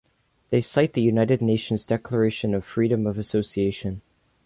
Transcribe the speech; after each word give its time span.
They 0.49 0.61
cite 0.61 0.93
the 0.93 1.01
United 1.03 1.43
Nations 1.43 1.85
declaration 1.85 2.55
of 2.55 2.65
freedom 2.65 3.05
of 3.05 3.19
association. 3.19 4.01